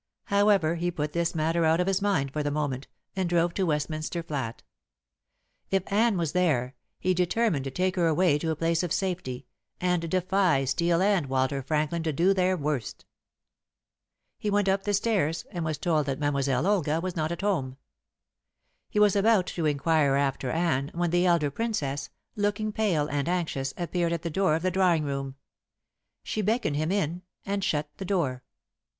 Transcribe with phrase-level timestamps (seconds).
[0.33, 3.61] However, he put this matter out of his mind for the moment, and drove to
[3.61, 4.63] the Westminster flat.
[5.69, 9.45] If Anne was there, he determined to take her away to a place of safety,
[9.79, 13.05] and defy Steel and Walter Franklin to do their worst.
[14.39, 17.77] He went up the stairs, and was told that Mademoiselle Olga was not at home.
[18.89, 23.71] He was about to inquire after Anne, when the elder Princess, looking pale and anxious,
[23.77, 25.35] appeared at the door of the drawing room.
[26.23, 28.41] She beckoned him in and shut the door.